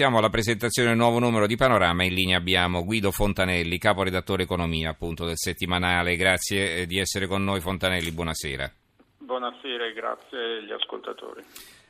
Siamo 0.00 0.16
alla 0.16 0.30
presentazione 0.30 0.88
del 0.88 0.96
nuovo 0.96 1.18
numero 1.18 1.46
di 1.46 1.56
Panorama. 1.56 2.04
In 2.04 2.14
linea 2.14 2.38
abbiamo 2.38 2.86
Guido 2.86 3.10
Fontanelli, 3.10 3.76
caporedattore 3.76 4.44
economia 4.44 4.88
appunto 4.88 5.26
del 5.26 5.36
settimanale. 5.36 6.16
Grazie 6.16 6.76
eh, 6.76 6.86
di 6.86 6.98
essere 6.98 7.26
con 7.26 7.44
noi 7.44 7.60
Fontanelli, 7.60 8.10
buonasera. 8.10 8.72
Buonasera 9.18 9.84
e 9.84 9.92
grazie 9.92 10.38
agli 10.38 10.72
ascoltatori. 10.72 11.42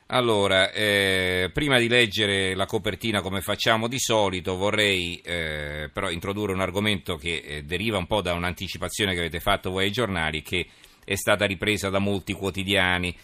Allora, 0.07 0.71
eh, 0.71 1.51
prima 1.53 1.79
di 1.79 1.87
leggere 1.87 2.53
la 2.53 2.65
copertina 2.65 3.21
come 3.21 3.39
facciamo 3.39 3.87
di 3.87 3.97
solito, 3.97 4.57
vorrei 4.57 5.21
eh, 5.23 5.89
però 5.93 6.09
introdurre 6.09 6.51
un 6.51 6.59
argomento 6.59 7.15
che 7.15 7.37
eh, 7.37 7.63
deriva 7.63 7.97
un 7.97 8.07
po' 8.07 8.21
da 8.21 8.33
un'anticipazione 8.33 9.13
che 9.13 9.19
avete 9.19 9.39
fatto 9.39 9.71
voi 9.71 9.85
ai 9.85 9.91
giornali, 9.91 10.41
che 10.41 10.67
è 11.05 11.15
stata 11.15 11.45
ripresa 11.45 11.89
da 11.89 11.99
molti 11.99 12.33
quotidiani. 12.33 13.15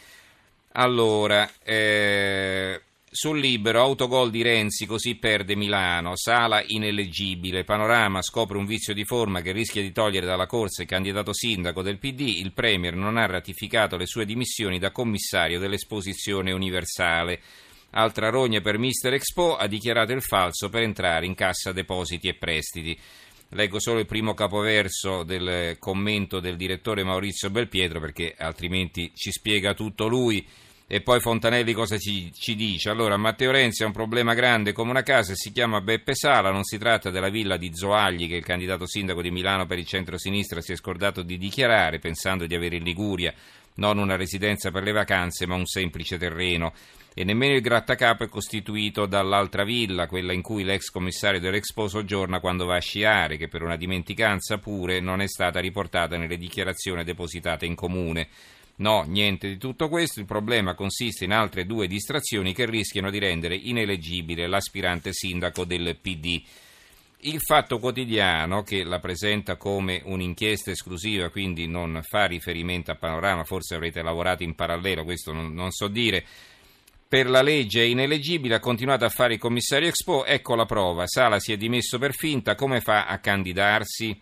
Allora, 0.80 1.50
eh, 1.64 2.57
sul 3.18 3.40
libero, 3.40 3.82
autogol 3.82 4.30
di 4.30 4.44
Renzi, 4.44 4.86
così 4.86 5.16
perde 5.16 5.56
Milano, 5.56 6.16
Sala 6.16 6.62
ineleggibile, 6.64 7.64
Panorama 7.64 8.22
scopre 8.22 8.60
un 8.60 8.68
vizio 8.68 8.94
di 8.94 9.06
forma 9.06 9.42
che 9.42 9.52
rischia 9.52 9.82
di 9.82 9.92
togliere 9.92 10.28
dalla 10.28 10.46
corsa 10.46 10.84
il 10.84 10.88
candidato 10.88 11.34
sindaco 11.34 11.82
del 11.82 11.98
PD, 11.98 12.20
il 12.20 12.52
Premier 12.54 12.96
non 12.96 13.18
ha 13.18 13.26
ratificato 13.26 13.98
le 13.98 14.06
sue 14.06 14.24
dimissioni 14.24 14.78
da 14.78 14.92
commissario 14.92 15.58
dell'esposizione 15.58 16.52
universale. 16.52 17.42
Altra 17.92 18.30
rogna 18.30 18.62
per 18.62 18.78
Mister 18.78 19.12
Expo, 19.14 19.58
ha 19.58 19.66
dichiarato 19.66 20.12
il 20.12 20.22
falso 20.22 20.70
per 20.70 20.84
entrare 20.84 21.26
in 21.26 21.34
cassa 21.34 21.72
depositi 21.72 22.28
e 22.28 22.36
prestiti. 22.36 22.96
Leggo 23.50 23.80
solo 23.80 23.98
il 23.98 24.06
primo 24.06 24.36
capoverso 24.36 25.24
del 25.24 25.78
commento 25.80 26.40
del 26.40 26.56
direttore 26.56 27.04
Maurizio 27.04 27.50
Belpietro 27.50 28.00
perché 28.00 28.36
altrimenti 28.38 29.12
ci 29.16 29.32
spiega 29.32 29.74
tutto 29.74 30.08
lui. 30.08 30.46
E 30.90 31.02
poi 31.02 31.20
Fontanelli 31.20 31.74
cosa 31.74 31.98
ci, 31.98 32.32
ci, 32.34 32.56
dice? 32.56 32.90
Allora, 32.90 33.18
Matteo 33.18 33.52
Renzi 33.52 33.84
ha 33.84 33.88
un 33.88 33.92
problema 33.92 34.34
grande 34.34 34.72
come 34.72 34.92
una 34.92 35.04
casa 35.04 35.34
e 35.34 35.36
si 35.36 35.52
chiama 35.52 35.82
Beppe 35.82 36.16
Sala, 36.16 36.50
non 36.50 36.64
si 36.64 36.78
tratta 36.78 37.10
della 37.10 37.28
villa 37.28 37.58
di 37.58 37.76
Zoagli 37.76 38.26
che 38.30 38.38
il 38.38 38.46
candidato 38.46 38.88
sindaco 38.88 39.22
di 39.22 39.30
Milano 39.30 39.66
per 39.66 39.80
il 39.80 39.86
centro-sinistra 39.86 40.62
si 40.62 40.72
è 40.72 40.78
scordato 40.78 41.24
di 41.24 41.38
dichiarare, 41.38 42.00
pensando 42.00 42.46
di 42.46 42.56
avere 42.56 42.78
in 42.78 42.84
Liguria 42.84 43.34
non 43.78 43.98
una 43.98 44.16
residenza 44.16 44.72
per 44.72 44.84
le 44.84 44.94
vacanze 44.94 45.46
ma 45.46 45.56
un 45.56 45.66
semplice 45.66 46.18
terreno. 46.18 46.74
E 47.14 47.24
nemmeno 47.24 47.56
il 47.56 47.62
grattacapo 47.62 48.24
è 48.24 48.30
costituito 48.30 49.08
dall'altra 49.08 49.66
villa, 49.66 50.08
quella 50.08 50.32
in 50.32 50.42
cui 50.42 50.64
l'ex 50.64 50.90
commissario 50.90 51.40
dell'Expo 51.40 51.88
soggiorna 51.88 52.40
quando 52.40 52.66
va 52.66 52.76
a 52.76 52.82
sciare, 52.82 53.38
che 53.38 53.48
per 53.48 53.64
una 53.64 53.76
dimenticanza 53.76 54.60
pure 54.60 55.00
non 55.02 55.20
è 55.20 55.28
stata 55.28 55.60
riportata 55.60 56.16
nelle 56.16 56.38
dichiarazioni 56.38 57.04
depositate 57.04 57.66
in 57.66 57.76
comune. 57.76 58.30
No, 58.80 59.04
niente 59.08 59.48
di 59.48 59.58
tutto 59.58 59.90
questo, 59.90 60.20
il 60.20 60.28
problema 60.28 60.76
consiste 60.76 61.26
in 61.26 61.32
altre 61.32 61.66
due 61.66 61.88
distrazioni 61.88 62.54
che 62.54 62.68
rischiano 62.68 63.10
di 63.10 63.18
rendere 63.18 63.56
ineleggibile 63.56 64.46
l'aspirante 64.46 65.14
sindaco 65.14 65.66
del 65.66 65.98
PD. 66.00 66.44
Il 67.22 67.42
Fatto 67.42 67.80
Quotidiano, 67.80 68.62
che 68.62 68.84
la 68.84 69.00
presenta 69.00 69.56
come 69.56 70.02
un'inchiesta 70.06 70.70
esclusiva, 70.70 71.30
quindi 71.30 71.66
non 71.66 72.00
fa 72.08 72.26
riferimento 72.26 72.92
a 72.92 72.96
Panorama, 72.96 73.44
forse 73.44 73.74
avrete 73.74 74.04
lavorato 74.04 74.44
in 74.44 74.54
parallelo, 74.54 75.04
questo 75.04 75.34
non, 75.34 75.52
non 75.54 75.72
so 75.72 75.88
dire, 75.88 76.24
per 77.08 77.28
la 77.28 77.42
legge 77.42 77.82
è 77.82 77.86
ineleggibile, 77.86 78.56
ha 78.56 78.60
continuato 78.60 79.06
a 79.06 79.10
fare 79.10 79.34
il 79.34 79.40
commissario 79.40 79.88
Expo, 79.88 80.24
ecco 80.24 80.54
la 80.54 80.66
prova, 80.66 81.08
Sala 81.08 81.40
si 81.40 81.52
è 81.52 81.58
dimesso 81.58 81.98
per 81.98 82.14
finta, 82.14 82.54
come 82.54 82.80
fa 82.80 83.08
a 83.08 83.18
candidarsi? 83.18 84.22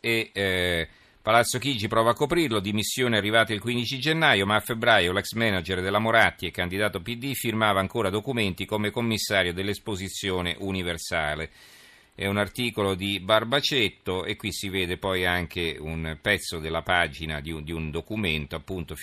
E... 0.00 0.30
Eh, 0.32 0.88
Palazzo 1.20 1.58
Chigi 1.58 1.88
prova 1.88 2.10
a 2.10 2.14
coprirlo, 2.14 2.60
dimissione 2.60 3.18
arrivate 3.18 3.52
il 3.52 3.60
15 3.60 3.98
gennaio, 3.98 4.46
ma 4.46 4.54
a 4.54 4.60
febbraio 4.60 5.12
l'ex 5.12 5.32
manager 5.32 5.82
della 5.82 5.98
Moratti 5.98 6.46
e 6.46 6.50
candidato 6.50 7.00
PD 7.00 7.32
firmava 7.34 7.80
ancora 7.80 8.08
documenti 8.08 8.64
come 8.64 8.90
commissario 8.90 9.52
dell'esposizione 9.52 10.56
universale. 10.60 11.50
È 12.14 12.26
un 12.26 12.38
articolo 12.38 12.94
di 12.94 13.20
Barbacetto 13.20 14.24
e 14.24 14.36
qui 14.36 14.52
si 14.52 14.68
vede 14.68 14.96
poi 14.96 15.26
anche 15.26 15.76
un 15.78 16.18
pezzo 16.20 16.58
della 16.58 16.82
pagina 16.82 17.40
di 17.40 17.52
un, 17.52 17.62
di 17.62 17.72
un 17.72 17.90
documento, 17.90 18.56
appunto 18.56 18.96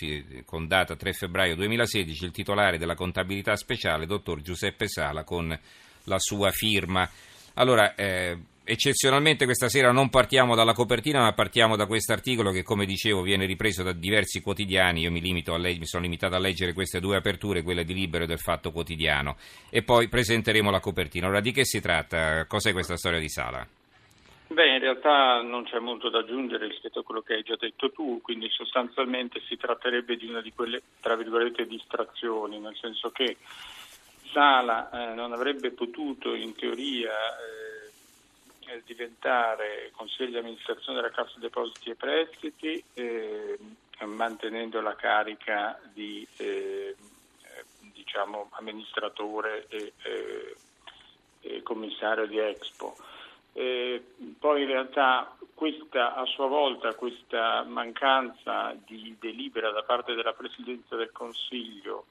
con 0.45 0.67
data 0.67 0.95
3 0.95 1.13
febbraio 1.13 1.55
2016, 1.55 2.25
il 2.25 2.31
titolare 2.31 2.77
della 2.77 2.95
contabilità 2.95 3.55
speciale, 3.55 4.05
dottor 4.05 4.41
Giuseppe 4.41 4.87
Sala, 4.87 5.23
con 5.23 5.57
la 6.03 6.19
sua 6.19 6.51
firma. 6.51 7.07
Allora, 7.53 7.93
eh, 7.95 8.37
eccezionalmente 8.65 9.45
questa 9.45 9.69
sera 9.69 9.91
non 9.91 10.09
partiamo 10.09 10.55
dalla 10.55 10.73
copertina, 10.73 11.21
ma 11.21 11.33
partiamo 11.33 11.75
da 11.75 11.85
questo 11.85 12.11
articolo 12.11 12.51
che, 12.51 12.63
come 12.63 12.85
dicevo, 12.85 13.21
viene 13.21 13.45
ripreso 13.45 13.83
da 13.83 13.93
diversi 13.93 14.41
quotidiani. 14.41 15.01
Io 15.01 15.11
mi, 15.11 15.21
leg- 15.21 15.77
mi, 15.77 15.85
sono 15.85 16.03
limitato 16.03 16.35
a 16.35 16.39
leggere 16.39 16.73
queste 16.73 16.99
due 16.99 17.15
aperture, 17.15 17.61
quella 17.61 17.83
di 17.83 17.93
Libero 17.93 18.23
e 18.23 18.27
del 18.27 18.39
Fatto 18.39 18.71
Quotidiano, 18.71 19.37
e 19.69 19.83
poi 19.83 20.09
presenteremo 20.09 20.71
la 20.71 20.79
copertina. 20.79 21.27
Ora, 21.27 21.39
di 21.39 21.51
che 21.51 21.63
si 21.63 21.79
tratta? 21.79 22.45
Cos'è 22.45 22.73
questa 22.73 22.97
storia 22.97 23.19
di 23.19 23.29
Sala? 23.29 23.65
Beh, 24.47 24.73
in 24.73 24.79
realtà 24.79 25.41
non 25.41 25.63
c'è 25.63 25.79
molto 25.79 26.09
da 26.09 26.19
aggiungere 26.19 26.67
rispetto 26.67 26.99
a 26.99 27.03
quello 27.03 27.21
che 27.21 27.33
hai 27.33 27.43
già 27.43 27.55
detto 27.59 27.91
tu, 27.91 28.21
quindi 28.21 28.49
sostanzialmente 28.49 29.41
si 29.47 29.57
tratterebbe 29.57 30.15
di 30.17 30.27
una 30.27 30.41
di 30.41 30.53
quelle, 30.53 30.81
tra 31.01 31.15
virgolette, 31.15 31.65
distrazioni, 31.65 32.59
nel 32.59 32.75
senso 32.79 33.09
che 33.09 33.37
Sala 34.31 34.89
eh, 34.91 35.15
non 35.15 35.31
avrebbe 35.31 35.71
potuto, 35.71 36.33
in 36.35 36.53
teoria, 36.55 37.11
eh, 37.11 37.64
diventare 38.85 39.91
consiglio 39.95 40.31
di 40.31 40.37
amministrazione 40.37 41.01
della 41.01 41.13
Cassa 41.13 41.39
Depositi 41.39 41.91
e 41.91 41.95
Prestiti 41.95 42.83
eh, 42.93 43.57
mantenendo 44.05 44.81
la 44.81 44.95
carica 44.95 45.79
di 45.93 46.27
eh, 46.37 46.95
diciamo, 47.93 48.49
amministratore 48.51 49.65
e, 49.69 49.93
eh, 50.03 50.55
e, 51.41 51.63
commissario 51.63 52.25
di 52.27 52.37
Expo. 52.37 52.95
poi 53.53 54.61
in 54.61 54.67
realtà 54.67 55.35
questa, 55.53 56.15
a 56.15 56.25
sua 56.25 56.47
volta 56.47 56.93
questa 56.95 57.63
mancanza 57.63 58.75
di 58.85 59.15
delibera 59.19 59.71
da 59.71 59.83
parte 59.83 60.13
della 60.13 60.33
Presidenza 60.33 60.95
del 60.95 61.11
Consiglio 61.11 62.05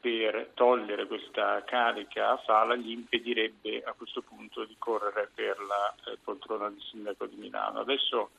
per 0.00 0.50
togliere 0.54 1.06
questa 1.06 1.62
carica 1.64 2.30
a 2.30 2.42
Sala 2.44 2.76
gli 2.76 2.90
impedirebbe 2.90 3.82
a 3.82 3.92
questo 3.92 4.22
punto 4.22 4.64
di 4.64 4.76
correre 4.78 5.30
per 5.34 5.58
la 5.58 5.94
eh, 6.06 6.18
poltrona 6.22 6.68
di 6.70 6.80
sindaco 6.80 7.26
di 7.26 7.36
Milano. 7.36 7.80
Adesso 7.80 8.30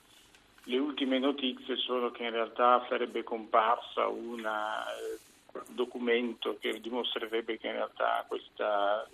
le 0.63 0.77
ultime 0.77 1.19
notizie 1.19 1.75
sono 1.77 2.11
che 2.11 2.23
in 2.23 2.31
realtà 2.31 2.85
sarebbe 2.87 3.23
comparsa 3.23 4.07
un 4.07 4.45
eh, 4.45 5.59
documento 5.69 6.57
che 6.59 6.79
dimostrerebbe 6.79 7.57
che 7.57 7.67
in 7.67 7.73
realtà 7.73 8.23
questa 8.27 9.07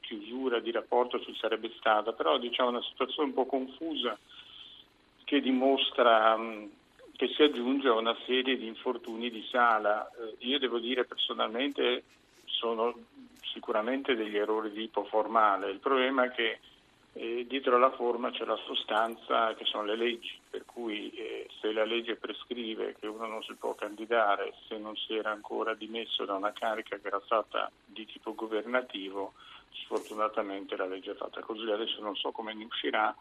chiusura 0.00 0.58
di 0.58 0.70
rapporto 0.70 1.20
ci 1.20 1.34
sarebbe 1.36 1.72
stata, 1.78 2.12
però 2.12 2.38
diciamo 2.38 2.70
una 2.70 2.82
situazione 2.82 3.28
un 3.28 3.34
po' 3.34 3.46
confusa 3.46 4.18
che 5.24 5.40
dimostra 5.40 6.36
che 7.18 7.26
si 7.34 7.42
aggiunge 7.42 7.88
a 7.88 7.94
una 7.94 8.16
serie 8.26 8.56
di 8.56 8.68
infortuni 8.68 9.28
di 9.28 9.44
sala. 9.50 10.08
Eh, 10.08 10.36
io 10.46 10.60
devo 10.60 10.78
dire 10.78 11.04
personalmente 11.04 12.04
sono 12.44 12.94
sicuramente 13.42 14.14
degli 14.14 14.36
errori 14.36 14.70
di 14.70 14.82
tipo 14.82 15.02
formale, 15.02 15.68
il 15.68 15.80
problema 15.80 16.26
è 16.26 16.30
che 16.30 16.60
eh, 17.14 17.44
dietro 17.48 17.76
la 17.76 17.90
forma 17.90 18.30
c'è 18.30 18.44
la 18.44 18.58
sostanza 18.64 19.52
che 19.54 19.64
sono 19.64 19.82
le 19.82 19.96
leggi, 19.96 20.38
per 20.48 20.64
cui 20.64 21.10
eh, 21.10 21.48
se 21.60 21.72
la 21.72 21.84
legge 21.84 22.14
prescrive 22.14 22.94
che 23.00 23.08
uno 23.08 23.26
non 23.26 23.42
si 23.42 23.54
può 23.54 23.74
candidare 23.74 24.54
se 24.68 24.78
non 24.78 24.94
si 24.94 25.14
era 25.14 25.32
ancora 25.32 25.74
dimesso 25.74 26.24
da 26.24 26.34
una 26.34 26.52
carica 26.52 26.98
che 26.98 27.08
era 27.08 27.20
stata 27.24 27.68
di 27.84 28.06
tipo 28.06 28.32
governativo, 28.32 29.32
sfortunatamente 29.72 30.76
la 30.76 30.86
legge 30.86 31.10
è 31.10 31.16
fatta 31.16 31.40
così, 31.40 31.68
adesso 31.68 32.00
non 32.00 32.14
so 32.14 32.30
come 32.30 32.54
ne 32.54 32.64
uscirà, 32.64 33.12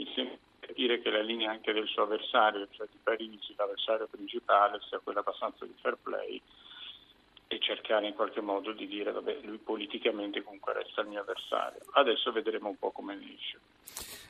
mi 0.00 0.10
sembra 0.14 0.36
capire 0.60 1.02
che 1.02 1.10
la 1.10 1.20
linea 1.20 1.50
anche 1.50 1.74
del 1.74 1.86
suo 1.86 2.04
avversario, 2.04 2.66
cioè 2.70 2.86
di 2.90 2.98
Parigi, 3.02 3.54
l'avversario 3.56 4.08
principale, 4.10 4.80
sia 4.88 4.98
quella 4.98 5.20
abbastanza 5.20 5.66
di 5.66 5.74
fair 5.80 5.98
play 6.02 6.40
e 7.52 7.58
cercare 7.58 8.06
in 8.06 8.14
qualche 8.14 8.40
modo 8.40 8.70
di 8.72 8.86
dire 8.86 9.10
vabbè 9.10 9.40
lui 9.42 9.58
politicamente 9.58 10.40
comunque 10.40 10.72
resta 10.72 11.00
il 11.00 11.08
mio 11.08 11.20
avversario. 11.20 11.80
Adesso 11.94 12.30
vedremo 12.30 12.68
un 12.68 12.78
po' 12.78 12.92
come 12.92 13.18
esce. 13.34 13.58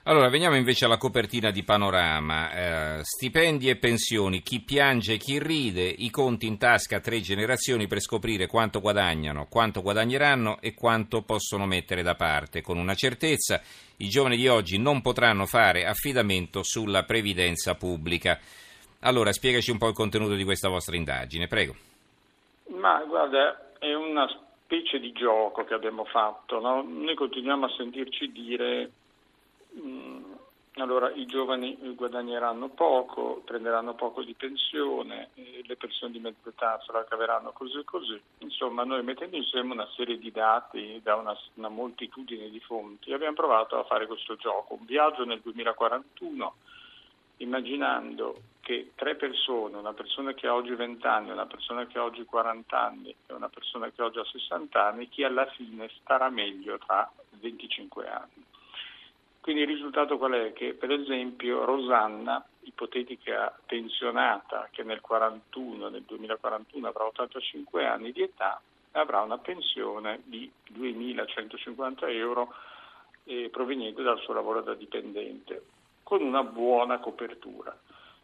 Allora, 0.05 0.31
veniamo 0.31 0.57
invece 0.57 0.87
alla 0.87 0.97
copertina 0.97 1.51
di 1.51 1.63
Panorama. 1.63 2.99
Eh, 2.99 3.05
stipendi 3.05 3.69
e 3.69 3.77
pensioni, 3.77 4.41
chi 4.41 4.61
piange 4.61 5.13
e 5.13 5.17
chi 5.19 5.39
ride, 5.39 5.83
i 5.83 6.09
conti 6.09 6.47
in 6.47 6.57
tasca 6.57 6.97
a 6.97 7.01
tre 7.01 7.21
generazioni 7.21 7.87
per 7.87 8.01
scoprire 8.01 8.47
quanto 8.47 8.81
guadagnano, 8.81 9.49
quanto 9.51 9.83
guadagneranno 9.83 10.59
e 10.63 10.73
quanto 10.73 11.21
possono 11.21 11.67
mettere 11.67 12.01
da 12.01 12.15
parte. 12.15 12.63
Con 12.63 12.79
una 12.79 12.95
certezza, 12.95 13.61
i 13.99 14.09
giovani 14.09 14.39
di 14.39 14.49
oggi 14.49 14.79
non 14.79 15.03
potranno 15.03 15.45
fare 15.45 15.85
affidamento 15.85 16.63
sulla 16.63 17.05
previdenza 17.05 17.75
pubblica. 17.75 18.41
Allora, 19.01 19.31
spiegaci 19.31 19.71
un 19.71 19.77
po' 19.77 19.89
il 19.89 19.95
contenuto 19.95 20.35
di 20.35 20.45
questa 20.45 20.71
vostra 20.71 20.97
indagine, 20.97 21.47
prego. 21.47 21.90
Ma 22.71 23.03
guarda, 23.05 23.73
è 23.79 23.93
una 23.95 24.29
specie 24.29 25.01
di 25.01 25.13
gioco 25.13 25.65
che 25.65 25.75
abbiamo 25.75 26.05
fatto. 26.05 26.61
No? 26.61 26.83
Noi 26.83 27.15
continuiamo 27.15 27.67
a 27.67 27.75
sentirci 27.77 28.31
dire 28.31 28.91
mh, 29.71 29.81
mm, 29.81 30.33
allora 30.75 31.11
i 31.11 31.27
giovani 31.27 31.77
guadagneranno 31.97 32.69
poco, 32.69 33.43
prenderanno 33.45 33.95
poco 33.95 34.23
di 34.23 34.35
pensione, 34.35 35.31
le 35.35 35.77
persone 35.77 36.13
di 36.13 36.21
mezza 36.21 36.49
età 36.49 36.81
se 36.87 36.93
la 36.93 37.05
caveranno 37.05 37.51
così 37.51 37.79
e 37.79 37.85
così. 37.85 38.21
Insomma, 38.39 38.85
noi 38.85 39.03
mettendo 39.03 39.37
insieme 39.37 39.73
una 39.73 39.89
serie 39.97 40.17
di 40.17 40.31
dati 40.31 41.01
da 41.03 41.17
una, 41.17 41.37
una 41.55 41.69
moltitudine 41.69 42.49
di 42.49 42.61
fonti 42.61 43.13
abbiamo 43.13 43.35
provato 43.35 43.79
a 43.79 43.85
fare 43.85 44.07
questo 44.07 44.37
gioco, 44.37 44.75
un 44.75 44.87
viaggio 44.87 45.25
nel 45.25 45.41
2041 45.41 46.55
immaginando 47.39 48.41
che 48.71 48.93
tre 48.95 49.17
persone, 49.17 49.77
una 49.77 49.95
persona 49.95 50.33
che 50.33 50.47
ha 50.47 50.55
oggi 50.55 50.73
20 50.73 51.05
anni, 51.05 51.33
una 51.33 51.47
persona 51.47 51.89
che 51.89 51.99
ha 51.99 52.05
oggi 52.05 52.25
40 52.25 52.81
anni 52.81 53.13
e 53.27 53.33
una 53.33 53.49
persona 53.49 53.91
che 53.91 54.01
oggi 54.01 54.21
ha 54.21 54.25
60 54.25 54.87
anni, 54.87 55.09
chi 55.09 55.25
alla 55.25 55.47
fine 55.47 55.91
starà 56.01 56.29
meglio 56.29 56.79
tra 56.79 57.11
25 57.31 58.09
anni. 58.09 58.45
Quindi 59.41 59.63
il 59.63 59.67
risultato 59.67 60.19
qual 60.19 60.35
è? 60.35 60.53
Che 60.53 60.75
per 60.75 60.93
esempio 60.93 61.65
Rosanna, 61.65 62.47
ipotetica 62.61 63.59
pensionata 63.67 64.69
che 64.71 64.85
nel, 64.85 65.01
41, 65.01 65.89
nel 65.89 66.03
2041 66.03 66.87
avrà 66.87 67.07
85 67.07 67.85
anni 67.85 68.13
di 68.13 68.23
età, 68.23 68.61
avrà 68.93 69.21
una 69.23 69.39
pensione 69.39 70.21
di 70.27 70.49
2.150 70.75 72.09
euro 72.11 72.55
eh, 73.25 73.49
proveniente 73.51 74.03
dal 74.03 74.21
suo 74.21 74.33
lavoro 74.33 74.61
da 74.61 74.75
dipendente, 74.75 75.61
con 76.05 76.23
una 76.23 76.45
buona 76.45 77.01
copertura. 77.01 77.77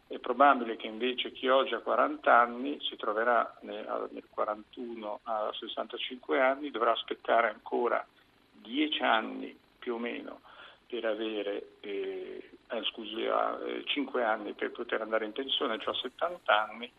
È 0.07 0.19
probabile 0.19 0.77
che 0.77 0.87
invece 0.87 1.31
chi 1.33 1.47
oggi 1.47 1.73
ha 1.73 1.79
40 1.79 2.33
anni 2.33 2.77
si 2.81 2.95
troverà 2.95 3.57
nel, 3.61 4.07
nel 4.11 4.23
41 4.29 5.19
a 5.23 5.51
65 5.53 6.39
anni, 6.39 6.71
dovrà 6.71 6.91
aspettare 6.91 7.49
ancora 7.49 8.05
10 8.51 9.01
anni 9.03 9.57
più 9.77 9.95
o 9.95 9.97
meno 9.97 10.41
per 10.87 11.03
avere 11.05 11.71
eh, 11.81 12.49
eh, 12.69 12.83
scusi, 12.91 13.21
eh, 13.21 13.83
5 13.85 14.23
anni 14.23 14.53
per 14.53 14.71
poter 14.71 15.01
andare 15.01 15.25
in 15.25 15.33
pensione, 15.33 15.79
cioè 15.79 15.93
70 15.93 16.69
anni, 16.69 16.91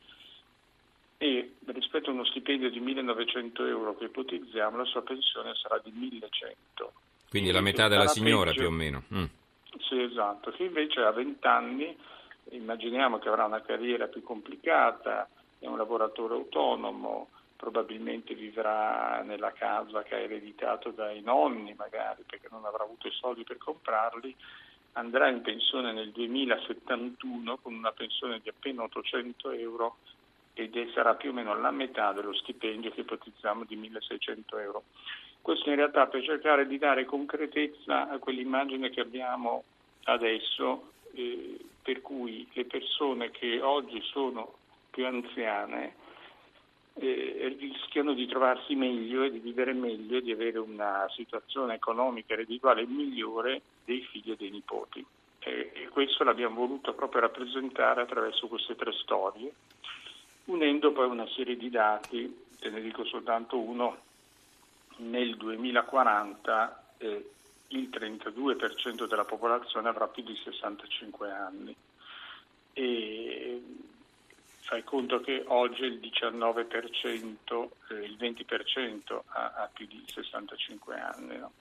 e 1.17 1.55
rispetto 1.67 2.11
a 2.11 2.13
uno 2.13 2.25
stipendio 2.25 2.71
di 2.71 2.81
1900 2.81 3.65
euro 3.67 3.97
che 3.97 4.05
ipotizziamo, 4.05 4.77
la 4.77 4.85
sua 4.85 5.03
pensione 5.03 5.55
sarà 5.55 5.81
di 5.83 5.91
1100. 5.91 6.93
Quindi 7.29 7.51
la 7.51 7.61
metà 7.61 7.89
della 7.89 8.07
signora 8.07 8.51
peggio. 8.51 8.61
più 8.61 8.69
o 8.69 8.73
meno. 8.73 9.03
Mm. 9.13 9.25
Sì, 9.81 10.01
esatto. 10.01 10.51
Chi 10.53 10.65
invece 10.65 11.01
ha 11.01 11.11
20 11.11 11.47
anni, 11.47 11.97
immaginiamo 12.51 13.19
che 13.19 13.29
avrà 13.29 13.45
una 13.45 13.63
carriera 13.63 14.07
più 14.07 14.23
complicata, 14.23 15.29
è 15.59 15.67
un 15.67 15.77
lavoratore 15.77 16.35
autonomo, 16.35 17.29
probabilmente 17.57 18.35
vivrà 18.35 19.23
nella 19.25 19.53
casa 19.53 20.03
che 20.05 20.15
ha 20.15 20.19
ereditato 20.19 20.91
dai 20.91 21.21
nonni 21.21 21.75
magari 21.77 22.23
perché 22.25 22.47
non 22.51 22.65
avrà 22.65 22.85
avuto 22.85 23.09
i 23.09 23.13
soldi 23.13 23.43
per 23.43 23.59
comprarli, 23.59 24.35
andrà 24.93 25.29
in 25.29 25.43
pensione 25.43 25.93
nel 25.93 26.11
2071 26.11 27.59
con 27.59 27.75
una 27.75 27.93
pensione 27.93 28.41
di 28.41 28.49
appena 28.49 28.85
800 28.85 29.51
euro 29.51 29.97
ed 30.55 30.77
sarà 30.93 31.15
più 31.15 31.31
o 31.31 31.33
meno 31.33 31.59
la 31.59 31.71
metà 31.71 32.13
dello 32.13 32.35
stipendio 32.35 32.91
che 32.91 33.01
ipotizziamo 33.01 33.65
di 33.65 33.77
1600 33.77 34.59
euro. 34.59 34.83
Questo 35.41 35.71
in 35.71 35.77
realtà 35.77 36.07
per 36.07 36.25
cercare 36.25 36.67
di 36.67 36.79
dare 36.79 37.05
concretezza 37.05 38.09
a 38.11 38.19
quell'immagine 38.19 38.91
che 38.91 39.01
abbiamo 39.01 39.63
adesso, 40.05 40.93
eh, 41.13 41.57
per 41.89 42.03
cui 42.03 42.47
le 42.53 42.67
persone 42.67 43.31
che 43.31 43.63
oggi 43.63 44.03
sono 44.03 44.57
più 44.91 45.07
anziane 45.07 45.95
eh, 46.93 47.57
rischiano 47.59 48.13
di 48.13 48.27
trovarsi 48.27 48.75
meglio 48.75 49.23
e 49.23 49.31
di 49.31 49.39
vivere 49.39 49.73
meglio 49.73 50.19
e 50.19 50.21
di 50.21 50.31
avere 50.31 50.59
una 50.59 51.09
situazione 51.15 51.77
economica 51.77 52.35
e 52.35 52.37
reddituale 52.37 52.85
migliore 52.85 53.63
dei 53.87 54.03
figli 54.03 54.33
e 54.33 54.37
dei 54.37 54.51
nipoti. 54.51 55.03
Eh, 55.39 55.71
e 55.73 55.89
questo 55.89 56.25
l'abbiamo 56.25 56.57
voluto 56.57 56.93
proprio 56.93 57.23
rappresentare 57.23 58.03
attraverso 58.03 58.49
queste 58.49 58.77
tre 58.77 58.93
storie, 58.93 59.51
unendo 60.45 60.93
poi 60.93 61.07
una 61.07 61.27
serie 61.29 61.57
di 61.57 61.71
dati, 61.71 62.45
te 62.61 62.69
ne 62.69 62.83
dico 62.83 63.07
soltanto 63.07 63.59
uno, 63.59 63.97
nel 64.97 65.39
2040 65.39 66.85
eh, 66.99 67.31
il 67.69 67.89
32% 67.91 69.07
della 69.07 69.25
popolazione 69.25 69.89
avrà 69.89 70.07
più 70.09 70.23
di 70.23 70.35
65 70.37 71.31
anni. 71.31 71.75
E 72.73 73.63
fai 74.61 74.85
conto 74.85 75.21
che 75.21 75.45
oggi 75.47 75.85
il 75.85 75.99
19%, 75.99 77.69
eh, 77.91 77.95
il 78.05 78.17
20% 78.19 79.21
ha, 79.27 79.53
ha, 79.55 79.71
più 79.73 79.87
di 79.87 80.05
65 80.07 81.01
anni. 81.01 81.39
No? 81.39 81.53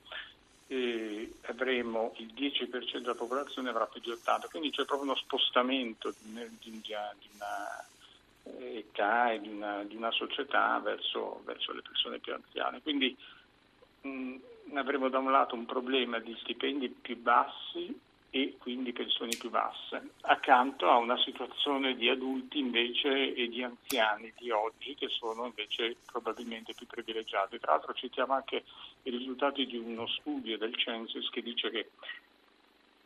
avremo 1.44 2.14
il 2.18 2.34
10% 2.34 2.98
della 2.98 3.16
popolazione 3.16 3.70
avrà 3.70 3.86
più 3.86 4.02
di 4.02 4.12
80, 4.12 4.48
quindi 4.50 4.72
c'è 4.72 4.84
proprio 4.84 5.10
uno 5.10 5.16
spostamento 5.16 6.14
di, 6.20 6.34
di, 6.60 6.82
di 6.82 7.30
una 7.36 7.88
eh, 8.44 8.78
età 8.80 9.32
e 9.32 9.40
di 9.40 9.48
una, 9.48 9.84
di 9.84 9.96
una 9.96 10.12
società 10.12 10.80
verso, 10.80 11.42
verso, 11.46 11.72
le 11.72 11.82
persone 11.82 12.20
più 12.20 12.34
anziane. 12.34 12.82
Quindi 12.82 13.16
mh, 14.02 14.36
avremo 14.74 15.10
da 15.10 15.20
un 15.20 15.32
lato 15.32 15.56
un 15.56 15.66
problema 15.66 16.20
di 16.20 16.36
stipendi 16.40 16.90
più 16.90 17.18
bassi 17.22 18.06
e 18.30 18.56
quindi 18.60 18.92
pensioni 18.92 19.36
più 19.38 19.50
basse, 19.50 20.10
accanto 20.22 20.90
a 20.90 20.98
una 20.98 21.18
situazione 21.18 21.96
di 21.96 22.10
adulti 22.10 22.60
invece 22.60 23.34
e 23.34 23.48
di 23.48 23.64
anziani 23.64 24.34
di 24.38 24.52
oggi 24.52 24.96
che 24.96 25.08
sono 25.08 25.46
invece 25.46 25.96
probabilmente 26.06 26.74
più 26.74 26.86
privilegiati. 26.86 27.58
Tra 27.58 27.72
l'altro 27.72 27.94
citiamo 27.94 28.34
anche 28.34 28.64
i 29.04 29.10
risultati 29.10 29.66
di 29.66 29.78
uno 29.78 30.06
studio 30.08 30.58
del 30.58 30.76
Census 30.76 31.30
che 31.30 31.42
dice 31.42 31.70
che 31.70 31.90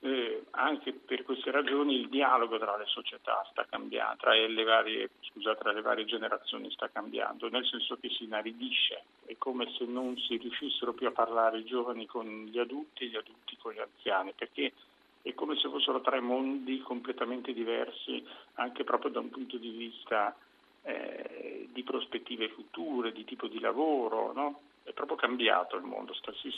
eh, 0.04 0.46
anche 0.52 0.94
per 0.94 1.24
queste 1.24 1.52
ragioni 1.52 1.96
il 1.96 2.10
dialogo 2.10 2.58
tra 2.58 2.76
le 2.76 2.86
società 2.88 3.46
sta 3.52 3.66
cambiando, 3.70 4.18
tra 4.18 4.34
le, 4.34 4.64
varie, 4.64 5.10
scusa, 5.22 5.56
tra 5.56 5.72
le 5.72 5.82
varie 5.82 6.06
generazioni 6.06 6.72
sta 6.72 6.90
cambiando, 6.90 7.50
nel 7.50 7.66
senso 7.66 7.98
che 7.98 8.10
si 8.10 8.24
inaridisce, 8.24 9.04
è 9.26 9.36
come 9.38 9.72
se 9.78 9.86
non 9.86 10.18
si 10.18 10.38
riuscissero 10.38 10.94
più 10.94 11.08
a 11.08 11.12
parlare 11.12 11.60
i 11.60 11.66
giovani 11.66 12.08
con 12.08 12.50
gli 12.52 12.58
adulti 12.58 13.04
e 13.04 13.08
gli 13.08 13.16
adulti 13.16 13.58
con 13.58 13.74
gli 13.74 13.80
anziani, 13.80 14.34
perché 14.36 14.74
è 15.22 15.36
come 15.36 15.56
se 15.56 15.70
fossero 15.70 16.02
tre 16.02 16.20
mondi 16.20 16.80
completamente 16.82 17.54
diversi 17.54 18.26
anche 18.56 18.84
proprio 18.84 19.12
da 19.12 19.20
un 19.20 19.30
punto 19.30 19.58
di 19.58 19.70
vista 19.70 20.36
eh, 20.82 21.68
di 21.72 21.84
prospettive 21.84 22.50
future, 22.50 23.12
di 23.12 23.24
tipo 23.24 23.48
di 23.48 23.60
lavoro, 23.60 24.34
no? 24.34 24.62
è 24.84 24.94
proprio 24.94 25.16
cambiato 25.16 25.76
il 25.76 25.84
mondo, 25.84 26.14
sta, 26.14 26.34
si, 26.34 26.52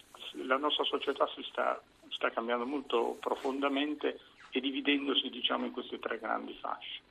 la 0.45 0.57
nostra 0.57 0.83
società 0.85 1.27
si 1.35 1.43
sta, 1.43 1.81
sta, 2.13 2.31
cambiando 2.31 2.65
molto 2.65 3.17
profondamente 3.19 4.19
e 4.51 4.59
dividendosi 4.59 5.29
diciamo, 5.29 5.65
in 5.65 5.71
queste 5.71 5.99
tre 5.99 6.19
grandi 6.19 6.57
fasce. 6.59 7.01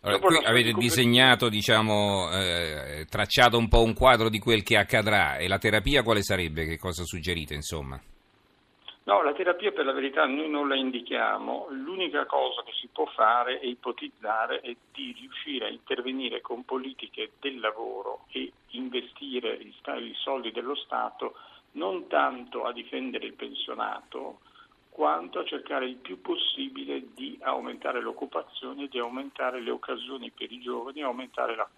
Allora, 0.00 0.20
qui 0.20 0.44
avete 0.44 0.72
disegnato, 0.72 1.48
diciamo, 1.48 2.30
eh, 2.30 3.06
tracciato 3.08 3.58
un 3.58 3.68
po' 3.68 3.82
un 3.82 3.94
quadro 3.94 4.28
di 4.28 4.38
quel 4.38 4.62
che 4.62 4.76
accadrà 4.76 5.38
e 5.38 5.48
la 5.48 5.58
terapia 5.58 6.02
quale 6.02 6.22
sarebbe? 6.22 6.66
Che 6.66 6.78
cosa 6.78 7.02
suggerite 7.02 7.54
insomma? 7.54 8.00
No, 9.08 9.22
la 9.22 9.32
terapia 9.32 9.72
per 9.72 9.86
la 9.86 9.92
verità 9.92 10.26
noi 10.26 10.50
non 10.50 10.68
la 10.68 10.76
indichiamo, 10.76 11.68
l'unica 11.70 12.26
cosa 12.26 12.62
che 12.62 12.72
si 12.78 12.88
può 12.92 13.06
fare 13.06 13.58
è 13.58 13.64
ipotizzare 13.64 14.60
è 14.60 14.76
di 14.92 15.16
riuscire 15.18 15.64
a 15.64 15.70
intervenire 15.70 16.42
con 16.42 16.62
politiche 16.64 17.30
del 17.40 17.58
lavoro 17.58 18.26
e 18.30 18.52
investire 18.72 19.54
i 19.54 20.12
soldi 20.14 20.52
dello 20.52 20.74
Stato 20.76 21.36
non 21.72 22.06
tanto 22.08 22.64
a 22.64 22.72
difendere 22.72 23.26
il 23.26 23.34
pensionato 23.34 24.40
quanto 24.90 25.38
a 25.38 25.44
cercare 25.44 25.86
il 25.86 25.96
più 25.96 26.20
possibile 26.20 27.12
di 27.14 27.38
aumentare 27.42 28.00
l'occupazione, 28.00 28.88
di 28.88 28.98
aumentare 28.98 29.60
le 29.60 29.70
occasioni 29.70 30.30
per 30.30 30.50
i 30.50 30.60
giovani, 30.60 31.02
aumentare 31.02 31.54
la, 31.54 31.68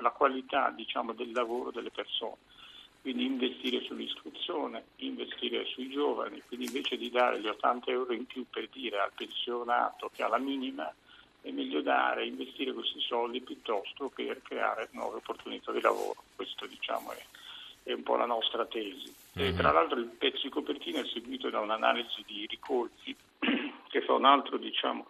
la 0.00 0.10
qualità 0.10 0.70
diciamo, 0.70 1.12
del 1.12 1.32
lavoro 1.32 1.70
delle 1.70 1.90
persone 1.90 2.36
quindi 3.00 3.24
investire 3.24 3.80
sull'istruzione, 3.82 4.84
investire 4.96 5.64
sui 5.64 5.88
giovani, 5.88 6.42
quindi 6.46 6.66
invece 6.66 6.98
di 6.98 7.10
dare 7.10 7.40
gli 7.40 7.46
80 7.46 7.90
euro 7.90 8.12
in 8.12 8.26
più 8.26 8.44
per 8.50 8.68
dire 8.68 8.98
al 8.98 9.12
pensionato 9.14 10.10
che 10.14 10.22
ha 10.22 10.28
la 10.28 10.38
minima, 10.38 10.92
è 11.40 11.50
meglio 11.50 11.80
dare, 11.80 12.26
investire 12.26 12.74
questi 12.74 13.00
soldi 13.00 13.40
piuttosto 13.40 14.10
per 14.14 14.42
creare 14.42 14.88
nuove 14.92 15.16
opportunità 15.16 15.72
di 15.72 15.80
lavoro. 15.80 16.22
Questo 16.36 16.66
diciamo 16.66 17.12
è, 17.12 17.24
è 17.82 17.92
un 17.92 18.02
po' 18.02 18.16
la 18.16 18.26
nostra 18.26 18.66
tesi. 18.66 19.14
Mm-hmm. 19.38 19.56
Tra 19.56 19.72
l'altro 19.72 19.98
il 19.98 20.06
pezzo 20.06 20.42
di 20.42 20.48
copertina 20.48 21.00
è 21.00 21.06
seguito 21.06 21.50
da 21.50 21.60
un'analisi 21.60 22.24
di 22.26 22.46
Ricolfi 22.46 23.16
che 23.88 24.02
fa 24.02 24.12
un 24.14 24.24
altro 24.24 24.58
diciamo, 24.58 25.06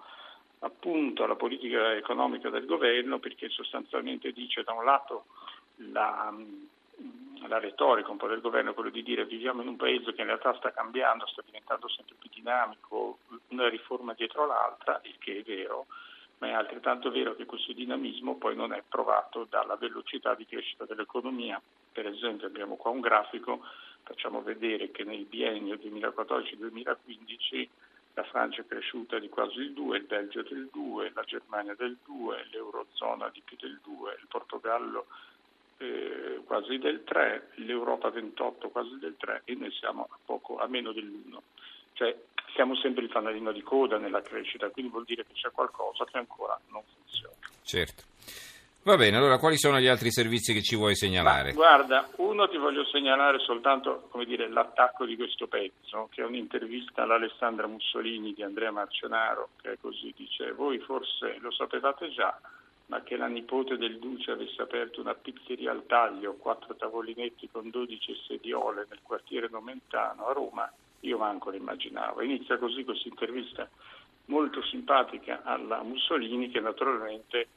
appunto 0.60 1.24
alla 1.24 1.36
politica 1.36 1.94
economica 1.94 2.50
del 2.50 2.66
governo 2.66 3.18
perché 3.18 3.48
sostanzialmente 3.48 4.32
dice 4.32 4.62
da 4.62 4.72
un 4.72 4.84
lato 4.84 5.24
la 5.92 6.32
la 7.48 7.58
retorica 7.58 8.10
un 8.10 8.16
po' 8.16 8.26
del 8.26 8.40
governo 8.40 8.70
è 8.70 8.74
quello 8.74 8.90
di 8.90 9.02
dire 9.02 9.24
viviamo 9.24 9.62
in 9.62 9.68
un 9.68 9.76
paese 9.76 10.12
che 10.12 10.20
in 10.20 10.26
realtà 10.26 10.54
sta 10.54 10.72
cambiando, 10.72 11.26
sta 11.26 11.42
diventando 11.44 11.88
sempre 11.88 12.16
più 12.18 12.28
dinamico, 12.32 13.18
una 13.48 13.68
riforma 13.68 14.14
dietro 14.14 14.46
l'altra, 14.46 15.00
il 15.04 15.16
che 15.18 15.38
è 15.38 15.42
vero, 15.42 15.86
ma 16.38 16.48
è 16.48 16.52
altrettanto 16.52 17.10
vero 17.10 17.34
che 17.34 17.46
questo 17.46 17.72
dinamismo 17.72 18.36
poi 18.36 18.56
non 18.56 18.72
è 18.72 18.82
provato 18.86 19.46
dalla 19.48 19.76
velocità 19.76 20.34
di 20.34 20.46
crescita 20.46 20.84
dell'economia. 20.84 21.60
Per 21.92 22.06
esempio 22.06 22.46
abbiamo 22.46 22.76
qua 22.76 22.90
un 22.90 23.00
grafico, 23.00 23.60
facciamo 24.02 24.42
vedere 24.42 24.90
che 24.90 25.04
nel 25.04 25.24
biennio 25.24 25.76
2014-2015 25.76 27.68
la 28.14 28.24
Francia 28.24 28.62
è 28.62 28.66
cresciuta 28.66 29.18
di 29.18 29.28
quasi 29.28 29.60
il 29.60 29.72
2, 29.72 29.98
il 29.98 30.04
Belgio 30.04 30.42
del 30.42 30.68
2, 30.72 31.12
la 31.14 31.22
Germania 31.24 31.74
del 31.74 31.96
2, 32.04 32.46
l'Eurozona 32.50 33.28
di 33.30 33.40
più 33.44 33.56
del 33.58 33.78
2, 33.82 34.16
il 34.20 34.26
Portogallo 34.28 35.06
eh, 35.78 36.42
quasi 36.44 36.78
del 36.78 37.04
3, 37.04 37.52
l'Europa 37.56 38.10
28 38.10 38.68
quasi 38.68 38.98
del 38.98 39.16
3 39.16 39.42
e 39.44 39.54
noi 39.54 39.70
siamo 39.72 40.08
a, 40.10 40.18
poco, 40.24 40.58
a 40.58 40.66
meno 40.66 40.92
dell'1. 40.92 41.38
Cioè 41.94 42.16
siamo 42.54 42.74
sempre 42.76 43.04
il 43.04 43.10
fanalino 43.10 43.52
di 43.52 43.62
coda 43.62 43.96
nella 43.96 44.22
crescita, 44.22 44.68
quindi 44.68 44.90
vuol 44.90 45.04
dire 45.04 45.24
che 45.24 45.32
c'è 45.34 45.50
qualcosa 45.50 46.04
che 46.04 46.18
ancora 46.18 46.58
non 46.68 46.82
funziona. 46.94 47.36
Certo. 47.62 48.02
Va 48.82 48.96
bene, 48.96 49.18
allora 49.18 49.36
quali 49.36 49.58
sono 49.58 49.78
gli 49.78 49.88
altri 49.88 50.10
servizi 50.10 50.54
che 50.54 50.62
ci 50.62 50.74
vuoi 50.74 50.96
segnalare? 50.96 51.52
Guarda, 51.52 52.08
uno 52.16 52.48
ti 52.48 52.56
voglio 52.56 52.86
segnalare 52.86 53.38
soltanto 53.40 54.08
dire, 54.24 54.48
l'attacco 54.48 55.04
di 55.04 55.16
questo 55.16 55.48
pezzo, 55.48 56.08
che 56.10 56.22
è 56.22 56.24
un'intervista 56.24 57.02
all'Alessandra 57.02 57.66
Mussolini 57.66 58.32
di 58.32 58.42
Andrea 58.42 58.70
Marcionaro, 58.70 59.50
che 59.60 59.76
così, 59.78 60.14
dice, 60.16 60.52
voi 60.52 60.78
forse 60.78 61.36
lo 61.40 61.50
sapevate 61.50 62.08
già, 62.08 62.34
ma 62.86 63.02
che 63.02 63.18
la 63.18 63.26
nipote 63.26 63.76
del 63.76 63.98
Duce 63.98 64.30
avesse 64.30 64.62
aperto 64.62 65.02
una 65.02 65.14
pizzeria 65.14 65.72
al 65.72 65.84
taglio, 65.86 66.36
quattro 66.38 66.74
tavolinetti 66.74 67.50
con 67.52 67.68
12 67.68 68.22
sediole 68.26 68.86
nel 68.88 69.00
quartiere 69.02 69.48
Nomentano 69.50 70.26
a 70.26 70.32
Roma, 70.32 70.72
io 71.00 71.18
manco 71.18 71.50
l'immaginavo. 71.50 72.22
Inizia 72.22 72.56
così 72.56 72.82
questa 72.84 73.08
intervista 73.08 73.68
molto 74.26 74.62
simpatica 74.62 75.42
alla 75.44 75.82
Mussolini 75.82 76.48
che 76.48 76.60
naturalmente 76.60 77.48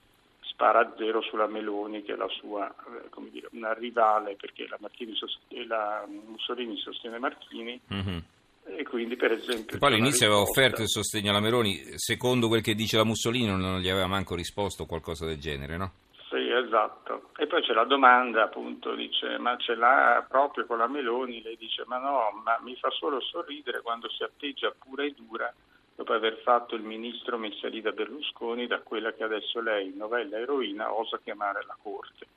spara 0.54 0.80
a 0.80 0.94
zero 0.96 1.22
sulla 1.22 1.48
Meloni 1.48 2.04
che 2.04 2.14
è 2.14 2.16
la 2.16 2.30
sua, 2.30 2.70
eh, 2.70 3.10
come 3.10 3.30
dire, 3.32 3.50
una 3.52 3.74
rivale 3.74 4.36
perché 4.36 4.68
la, 4.70 4.78
sostiene, 5.14 5.66
la 5.66 6.06
Mussolini 6.08 6.78
sostiene 6.78 7.18
Marchini 7.18 7.80
mm-hmm. 7.92 8.18
e 8.66 8.84
quindi 8.84 9.16
per 9.16 9.32
esempio... 9.32 9.76
E 9.76 9.80
poi 9.80 9.94
all'inizio 9.94 10.28
aveva 10.28 10.42
offerto 10.42 10.82
il 10.82 10.90
sostegno 10.90 11.32
alla 11.32 11.40
Meloni, 11.40 11.98
secondo 11.98 12.48
quel 12.48 12.62
che 12.62 12.76
dice 12.76 12.98
la 12.98 13.04
Mussolini 13.04 13.48
non 13.48 13.80
gli 13.80 13.90
aveva 13.90 14.08
manco 14.08 14.36
risposto 14.36 14.84
o 14.84 14.86
qualcosa 14.86 15.26
del 15.26 15.40
genere, 15.40 15.76
no? 15.76 15.92
Sì, 16.30 16.50
esatto. 16.50 17.30
E 17.38 17.48
poi 17.48 17.62
c'è 17.62 17.74
la 17.74 17.86
domanda, 17.86 18.44
appunto, 18.44 18.96
dice, 18.96 19.38
ma 19.38 19.58
ce 19.58 19.76
l'ha 19.76 20.26
proprio 20.28 20.66
con 20.66 20.78
la 20.78 20.88
Meloni? 20.88 21.42
Lei 21.42 21.58
dice, 21.58 21.84
ma 21.88 21.98
no, 21.98 22.42
ma 22.44 22.60
mi 22.64 22.76
fa 22.76 22.90
solo 22.92 23.20
sorridere 23.22 23.82
quando 23.82 24.10
si 24.10 24.24
atteggia 24.24 24.74
pura 24.78 25.04
e 25.04 25.14
dura 25.16 25.54
dopo 25.96 26.14
aver 26.14 26.38
fatto 26.40 26.76
il 26.76 26.82
ministro 26.82 27.38
messa 27.38 27.68
lì 27.68 27.82
da 27.82 27.92
Berlusconi 27.92 28.68
da 28.68 28.80
quella 28.80 29.14
che 29.14 29.24
adesso 29.24 29.62
lei, 29.62 29.94
novella 29.96 30.38
eroina, 30.38 30.94
osa 30.94 31.20
chiamare 31.24 31.64
la 31.66 31.78
Corte. 31.82 32.28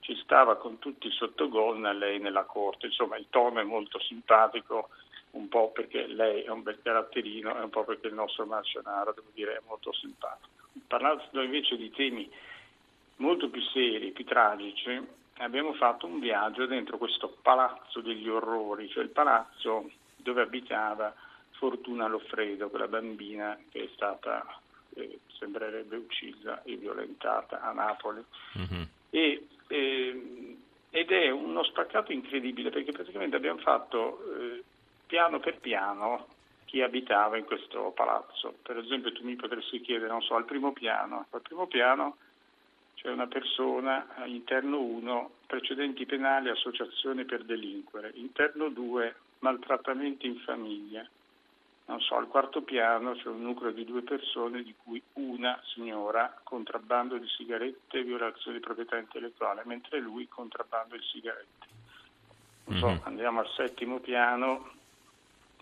Ci 0.00 0.16
stava 0.22 0.56
con 0.56 0.78
tutti 0.78 1.10
sotto 1.10 1.48
gonna 1.48 1.92
lei 1.92 2.18
nella 2.18 2.44
Corte, 2.44 2.86
insomma 2.86 3.16
il 3.16 3.26
tono 3.30 3.60
è 3.60 3.64
molto 3.64 3.98
simpatico, 4.00 4.88
un 5.32 5.48
po' 5.48 5.70
perché 5.70 6.06
lei 6.06 6.42
è 6.42 6.50
un 6.50 6.62
bel 6.62 6.80
caratterino 6.82 7.56
e 7.56 7.62
un 7.62 7.70
po' 7.70 7.84
perché 7.84 8.08
il 8.08 8.14
nostro 8.14 8.46
Marcionaro, 8.46 9.12
devo 9.12 9.28
dire, 9.34 9.56
è 9.56 9.62
molto 9.66 9.92
simpatico. 9.92 10.48
Parlando 10.86 11.42
invece 11.42 11.76
di 11.76 11.90
temi 11.90 12.30
molto 13.16 13.48
più 13.48 13.60
seri, 13.60 14.12
più 14.12 14.24
tragici, 14.24 15.00
abbiamo 15.38 15.72
fatto 15.74 16.06
un 16.06 16.18
viaggio 16.18 16.66
dentro 16.66 16.98
questo 16.98 17.36
palazzo 17.42 18.00
degli 18.00 18.28
orrori, 18.28 18.88
cioè 18.88 19.02
il 19.02 19.10
palazzo 19.10 19.90
dove 20.16 20.42
abitava 20.42 21.14
Fortuna 21.60 22.08
Loffredo, 22.08 22.70
quella 22.70 22.88
bambina 22.88 23.58
che 23.68 23.84
è 23.84 23.88
stata, 23.92 24.58
eh, 24.94 25.18
sembrerebbe, 25.38 25.96
uccisa 25.96 26.62
e 26.62 26.76
violentata 26.76 27.60
a 27.60 27.70
Napoli. 27.72 28.24
Mm-hmm. 28.58 28.82
E, 29.10 29.46
eh, 29.68 30.56
ed 30.88 31.10
è 31.10 31.28
uno 31.28 31.62
spaccato 31.64 32.12
incredibile 32.12 32.70
perché 32.70 32.92
praticamente 32.92 33.36
abbiamo 33.36 33.60
fatto 33.60 34.24
eh, 34.38 34.64
piano 35.06 35.38
per 35.38 35.58
piano 35.58 36.28
chi 36.64 36.80
abitava 36.80 37.36
in 37.36 37.44
questo 37.44 37.92
palazzo. 37.94 38.54
Per 38.62 38.78
esempio 38.78 39.12
tu 39.12 39.22
mi 39.22 39.36
potresti 39.36 39.82
chiedere, 39.82 40.10
non 40.10 40.22
so, 40.22 40.36
al 40.36 40.46
primo 40.46 40.72
piano, 40.72 41.26
al 41.28 41.42
primo 41.42 41.66
piano 41.66 42.16
c'è 42.94 43.10
una 43.10 43.26
persona, 43.26 44.06
interno 44.24 44.80
1, 44.80 45.30
precedenti 45.46 46.06
penali, 46.06 46.48
associazione 46.48 47.26
per 47.26 47.44
delinquere, 47.44 48.12
interno 48.14 48.70
2, 48.70 49.14
maltrattamenti 49.40 50.26
in 50.26 50.38
famiglia, 50.38 51.06
non 51.90 52.00
so, 52.00 52.14
al 52.14 52.28
quarto 52.28 52.62
piano 52.62 53.14
c'è 53.14 53.26
un 53.26 53.42
nucleo 53.42 53.72
di 53.72 53.84
due 53.84 54.02
persone, 54.02 54.62
di 54.62 54.74
cui 54.80 55.02
una 55.14 55.60
signora 55.74 56.40
contrabbando 56.44 57.18
di 57.18 57.26
sigarette 57.26 57.98
e 57.98 58.04
violazione 58.04 58.58
di 58.58 58.62
proprietà 58.62 58.96
intellettuale, 58.96 59.62
mentre 59.64 59.98
lui 59.98 60.28
contrabbando 60.28 60.96
di 60.96 61.02
sigarette. 61.02 61.66
Non 62.66 62.78
so, 62.78 62.86
mm-hmm. 62.86 62.98
andiamo 63.02 63.40
al 63.40 63.48
settimo 63.56 63.98
piano, 63.98 64.70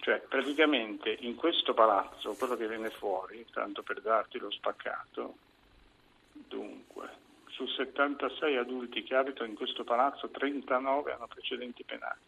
cioè 0.01 0.19
praticamente 0.21 1.17
in 1.21 1.35
questo 1.35 1.73
palazzo, 1.73 2.35
quello 2.35 2.57
che 2.57 2.69
viene 2.69 2.91
fuori, 2.91 3.47
tanto 3.51 3.83
per 3.83 4.03
darti 4.03 4.39
lo 4.39 4.51
spaccato, 4.51 5.35
dunque, 6.33 7.09
su 7.47 7.67
76 7.67 8.55
adulti 8.59 9.03
che 9.03 9.15
abitano 9.15 9.49
in 9.49 9.57
questo 9.57 9.83
palazzo, 9.83 10.29
39 10.29 11.13
hanno 11.13 11.27
precedenti 11.27 11.85
penali 11.85 12.21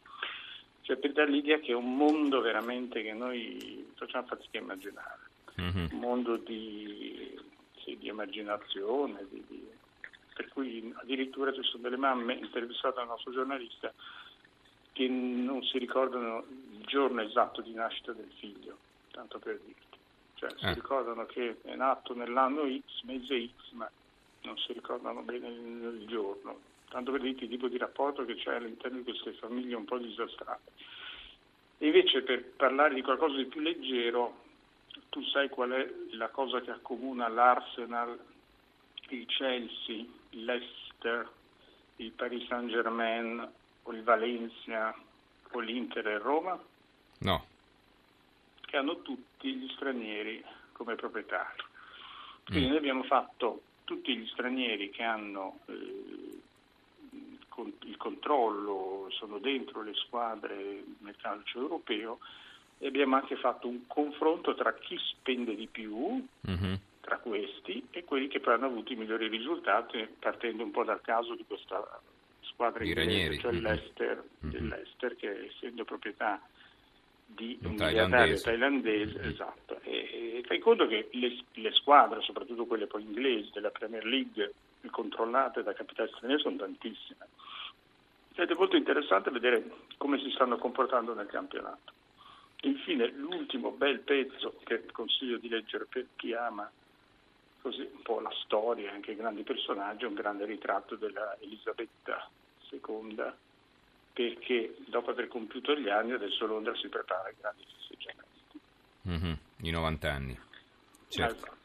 cioè 0.90 0.98
per 0.98 1.12
dare 1.12 1.30
l'idea 1.30 1.60
che 1.60 1.70
è 1.70 1.76
un 1.76 1.96
mondo 1.96 2.40
veramente 2.40 3.00
che 3.00 3.12
noi 3.12 3.89
facciamo 4.06 4.26
fatica 4.26 4.58
a 4.58 4.62
immaginare, 4.62 5.18
mm-hmm. 5.60 5.86
un 5.92 5.98
mondo 5.98 6.36
di, 6.36 7.38
sì, 7.78 7.96
di 7.98 8.08
immaginazione, 8.08 9.26
di, 9.30 9.44
di, 9.46 9.68
per 10.34 10.48
cui 10.48 10.92
addirittura 10.96 11.52
ci 11.52 11.62
sono 11.62 11.82
delle 11.82 11.96
mamme 11.96 12.34
intervistate 12.34 12.96
dal 12.96 13.06
nostro 13.06 13.32
giornalista 13.32 13.92
che 14.92 15.06
non 15.08 15.62
si 15.62 15.78
ricordano 15.78 16.44
il 16.72 16.84
giorno 16.86 17.20
esatto 17.22 17.60
di 17.60 17.72
nascita 17.72 18.12
del 18.12 18.30
figlio, 18.38 18.76
tanto 19.10 19.38
per 19.38 19.60
dirti. 19.64 19.98
Cioè, 20.34 20.50
si 20.56 20.64
eh. 20.64 20.74
ricordano 20.74 21.26
che 21.26 21.58
è 21.62 21.74
nato 21.74 22.14
nell'anno 22.14 22.62
X, 22.66 23.02
mese 23.02 23.48
X, 23.48 23.72
ma 23.72 23.90
non 24.42 24.56
si 24.56 24.72
ricordano 24.72 25.20
bene 25.20 25.48
il, 25.48 25.98
il 26.00 26.06
giorno 26.06 26.68
tanto 26.90 27.12
per 27.12 27.20
dirti 27.20 27.44
il 27.44 27.50
tipo 27.50 27.68
di 27.68 27.78
rapporto 27.78 28.24
che 28.24 28.34
c'è 28.34 28.56
all'interno 28.56 28.98
di 28.98 29.04
queste 29.04 29.32
famiglie 29.34 29.76
un 29.76 29.84
po' 29.84 29.98
disastrate. 29.98 30.72
Invece 31.82 32.22
per 32.22 32.44
parlare 32.44 32.94
di 32.94 33.02
qualcosa 33.02 33.36
di 33.36 33.46
più 33.46 33.60
leggero, 33.60 34.42
tu 35.08 35.22
sai 35.24 35.48
qual 35.48 35.70
è 35.70 35.90
la 36.12 36.28
cosa 36.28 36.60
che 36.60 36.70
accomuna 36.70 37.28
l'Arsenal, 37.28 38.18
il 39.08 39.26
Chelsea, 39.26 40.04
l'Ester, 40.30 41.28
il 41.96 42.12
Paris 42.12 42.46
Saint 42.46 42.70
Germain 42.70 43.48
o 43.82 43.92
il 43.92 44.02
Valencia 44.02 44.94
o 45.52 45.58
l'Inter 45.60 46.06
e 46.06 46.18
Roma? 46.18 46.62
No. 47.20 47.44
Che 48.60 48.76
hanno 48.76 49.00
tutti 49.02 49.54
gli 49.54 49.68
stranieri 49.70 50.44
come 50.72 50.94
proprietari. 50.96 51.62
Quindi 52.44 52.66
mm. 52.66 52.68
noi 52.68 52.78
abbiamo 52.78 53.02
fatto 53.04 53.62
tutti 53.84 54.16
gli 54.16 54.26
stranieri 54.28 54.90
che 54.90 55.02
hanno 55.02 55.60
eh, 55.66 55.72
il 57.84 57.96
controllo, 57.96 59.08
sono 59.10 59.38
dentro 59.38 59.82
le 59.82 59.94
squadre 59.94 60.82
nel 60.98 61.16
calcio 61.16 61.60
europeo 61.60 62.18
e 62.78 62.86
abbiamo 62.86 63.16
anche 63.16 63.36
fatto 63.36 63.68
un 63.68 63.86
confronto 63.86 64.54
tra 64.54 64.72
chi 64.74 64.96
spende 64.98 65.54
di 65.54 65.66
più 65.66 66.26
mm-hmm. 66.48 66.74
tra 67.00 67.18
questi 67.18 67.86
e 67.90 68.04
quelli 68.04 68.28
che 68.28 68.40
poi 68.40 68.54
hanno 68.54 68.66
avuto 68.66 68.92
i 68.92 68.96
migliori 68.96 69.28
risultati 69.28 70.08
partendo 70.18 70.62
un 70.62 70.70
po' 70.70 70.84
dal 70.84 71.00
caso 71.02 71.34
di 71.34 71.44
questa 71.46 72.00
squadra 72.40 72.84
inglese, 72.84 73.38
cioè 73.38 73.52
mm-hmm. 73.52 73.62
l'Ester, 73.62 74.24
mm-hmm. 74.46 75.16
che 75.16 75.46
essendo 75.46 75.84
proprietà 75.84 76.40
di 77.26 77.58
un, 77.62 77.70
un 77.70 77.74
miliardario 77.76 78.40
thailandese, 78.40 79.18
mm-hmm. 79.18 79.28
esatto. 79.28 79.80
E, 79.82 80.38
e 80.38 80.42
fai 80.46 80.58
conto 80.58 80.86
che 80.86 81.08
le, 81.12 81.38
le, 81.52 81.72
squadre, 81.72 82.20
soprattutto 82.22 82.66
quelle 82.66 82.86
poi 82.86 83.02
inglesi 83.02 83.50
della 83.52 83.70
Premier 83.70 84.04
League, 84.04 84.52
controllate 84.90 85.62
da 85.62 85.72
capitali 85.72 86.10
stranieri, 86.14 86.42
sono 86.42 86.56
tantissime. 86.56 87.28
Ed 88.34 88.50
è 88.50 88.54
molto 88.54 88.76
interessante 88.76 89.30
vedere 89.30 89.70
come 89.96 90.18
si 90.18 90.30
stanno 90.30 90.56
comportando 90.56 91.14
nel 91.14 91.26
campionato. 91.26 91.92
Infine, 92.62 93.08
l'ultimo 93.08 93.70
bel 93.70 94.00
pezzo 94.00 94.58
che 94.64 94.86
consiglio 94.92 95.38
di 95.38 95.48
leggere 95.48 95.86
per 95.86 96.06
chi 96.16 96.32
ama 96.34 96.70
così 97.60 97.80
un 97.80 98.02
po' 98.02 98.20
la 98.20 98.32
storia, 98.44 98.92
anche 98.92 99.12
i 99.12 99.16
grandi 99.16 99.42
personaggi, 99.42 100.04
un 100.04 100.14
grande 100.14 100.44
ritratto 100.46 100.96
della 100.96 101.36
Elisabetta 101.40 102.28
II, 102.70 103.32
perché 104.12 104.76
dopo 104.86 105.10
aver 105.10 105.28
compiuto 105.28 105.74
gli 105.74 105.88
anni 105.88 106.12
adesso 106.12 106.46
Londra 106.46 106.74
si 106.76 106.88
prepara 106.88 107.28
ai 107.28 107.34
grandi 107.38 107.64
festeggiamenti. 107.64 108.60
Mm-hmm, 109.08 109.32
I 109.62 109.70
90 109.70 110.12
anni. 110.12 110.38
Certo. 111.08 111.34
Esatto. 111.34 111.59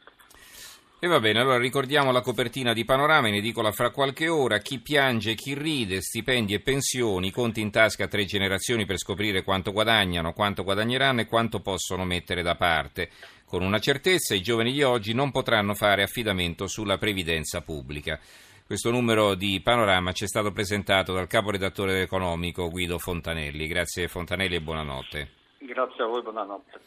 E 0.98 1.08
va 1.08 1.20
bene, 1.20 1.40
allora 1.40 1.58
ricordiamo 1.58 2.10
la 2.10 2.22
copertina 2.22 2.72
di 2.72 2.86
Panorama, 2.86 3.28
in 3.28 3.34
edicola 3.34 3.70
fra 3.70 3.90
qualche 3.90 4.28
ora, 4.28 4.60
chi 4.60 4.80
piange, 4.80 5.34
chi 5.34 5.52
ride, 5.52 6.00
stipendi 6.00 6.54
e 6.54 6.60
pensioni, 6.60 7.30
conti 7.30 7.60
in 7.60 7.70
tasca 7.70 8.04
a 8.04 8.08
tre 8.08 8.24
generazioni 8.24 8.86
per 8.86 8.96
scoprire 8.96 9.44
quanto 9.44 9.72
guadagnano, 9.72 10.32
quanto 10.32 10.64
guadagneranno 10.64 11.20
e 11.20 11.26
quanto 11.26 11.60
possono 11.60 12.06
mettere 12.06 12.40
da 12.40 12.54
parte. 12.54 13.10
Con 13.44 13.62
una 13.62 13.78
certezza 13.78 14.34
i 14.34 14.40
giovani 14.40 14.72
di 14.72 14.82
oggi 14.82 15.12
non 15.12 15.30
potranno 15.30 15.74
fare 15.74 16.02
affidamento 16.02 16.66
sulla 16.66 16.96
previdenza 16.96 17.60
pubblica. 17.60 18.18
Questo 18.64 18.90
numero 18.90 19.34
di 19.34 19.60
Panorama 19.62 20.12
ci 20.12 20.24
è 20.24 20.26
stato 20.26 20.50
presentato 20.50 21.12
dal 21.12 21.26
caporedattore 21.26 21.92
dell'economico 21.92 22.70
Guido 22.70 22.98
Fontanelli. 22.98 23.66
Grazie 23.66 24.08
Fontanelli 24.08 24.54
e 24.54 24.62
buonanotte. 24.62 25.30
Grazie 25.58 26.04
a 26.04 26.06
voi, 26.06 26.22
buonanotte. 26.22 26.80